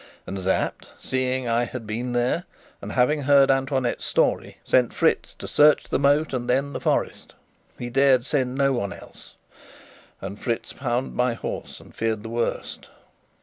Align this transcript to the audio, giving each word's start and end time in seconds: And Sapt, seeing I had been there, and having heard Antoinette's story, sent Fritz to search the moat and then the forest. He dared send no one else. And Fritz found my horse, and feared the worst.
And 0.25 0.39
Sapt, 0.41 0.93
seeing 0.99 1.47
I 1.47 1.65
had 1.65 1.85
been 1.85 2.13
there, 2.13 2.45
and 2.81 2.93
having 2.93 3.21
heard 3.21 3.51
Antoinette's 3.51 4.03
story, 4.03 4.57
sent 4.65 4.95
Fritz 4.95 5.35
to 5.35 5.47
search 5.47 5.83
the 5.83 5.99
moat 5.99 6.33
and 6.33 6.49
then 6.49 6.73
the 6.73 6.79
forest. 6.81 7.35
He 7.77 7.91
dared 7.91 8.25
send 8.25 8.55
no 8.55 8.73
one 8.73 8.93
else. 8.93 9.35
And 10.19 10.39
Fritz 10.39 10.71
found 10.71 11.13
my 11.13 11.35
horse, 11.35 11.79
and 11.79 11.93
feared 11.93 12.23
the 12.23 12.29
worst. 12.29 12.89